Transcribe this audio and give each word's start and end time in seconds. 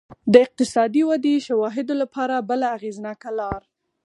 د 0.31 0.33
اقتصادي 0.45 1.03
ودې 1.09 1.35
شواهدو 1.47 1.93
لپاره 2.01 2.35
بله 2.49 2.67
اغېزناکه 2.77 3.29
لار 3.39 3.61